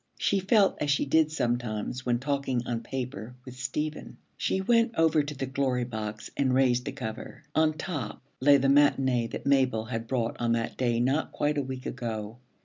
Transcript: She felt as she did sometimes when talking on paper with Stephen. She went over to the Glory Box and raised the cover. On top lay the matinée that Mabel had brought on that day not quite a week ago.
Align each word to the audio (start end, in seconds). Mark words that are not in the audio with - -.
She 0.17 0.39
felt 0.39 0.77
as 0.81 0.89
she 0.89 1.05
did 1.05 1.31
sometimes 1.31 2.03
when 2.07 2.17
talking 2.17 2.65
on 2.65 2.79
paper 2.81 3.35
with 3.45 3.53
Stephen. 3.55 4.17
She 4.35 4.59
went 4.59 4.95
over 4.97 5.21
to 5.21 5.35
the 5.37 5.45
Glory 5.45 5.83
Box 5.83 6.31
and 6.35 6.55
raised 6.55 6.85
the 6.85 6.91
cover. 6.91 7.43
On 7.53 7.73
top 7.77 8.23
lay 8.39 8.57
the 8.57 8.67
matinée 8.67 9.29
that 9.29 9.45
Mabel 9.45 9.85
had 9.85 10.07
brought 10.07 10.37
on 10.39 10.53
that 10.53 10.75
day 10.75 10.99
not 10.99 11.31
quite 11.31 11.59
a 11.59 11.61
week 11.61 11.85
ago. 11.85 12.39